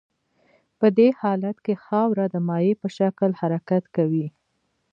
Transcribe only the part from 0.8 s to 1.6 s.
دې حالت